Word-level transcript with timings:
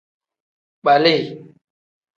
Kpali. 0.79 1.15